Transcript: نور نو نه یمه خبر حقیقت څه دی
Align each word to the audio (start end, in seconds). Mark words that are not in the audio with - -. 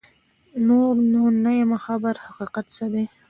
نور 0.67 0.93
نو 1.11 1.23
نه 1.43 1.51
یمه 1.59 1.77
خبر 1.85 2.13
حقیقت 2.25 2.65
څه 2.75 2.85
دی 2.93 3.03